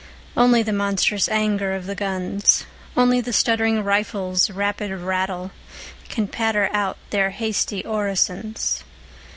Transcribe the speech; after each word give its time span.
Only 0.35 0.63
the 0.63 0.73
monstrous 0.73 1.29
anger 1.29 1.73
of 1.75 1.85
the 1.85 1.93
guns. 1.93 2.65
Only 2.97 3.21
the 3.21 3.31
stuttering 3.31 3.83
rifles' 3.83 4.49
rapid 4.49 4.89
rattle 4.89 5.51
Can 6.09 6.27
patter 6.27 6.69
out 6.73 6.97
their 7.11 7.29
hasty 7.29 7.85
orisons. 7.85 8.83